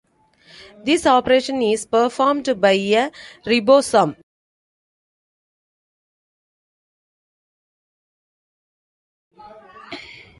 [0.83, 3.11] This operation is performed by a
[3.45, 4.15] ribosome.